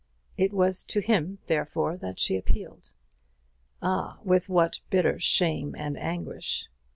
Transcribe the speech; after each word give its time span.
It 0.35 0.51
was 0.51 0.83
to 0.85 0.99
him 0.99 1.37
therefore 1.45 1.99
she 2.17 2.35
appealed. 2.35 2.93
Ah, 3.83 4.17
with 4.23 4.49
what 4.49 4.81
bitter 4.89 5.19
shame 5.19 5.75
and 5.77 5.95
anguish! 5.95 6.67